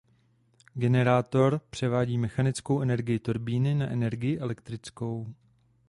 Generátor 0.75 1.61
převádí 1.69 2.17
mechanickou 2.17 2.81
energii 2.81 3.19
turbíny 3.19 3.75
na 3.75 3.87
energii 3.89 4.39
elektrickou. 4.39 5.33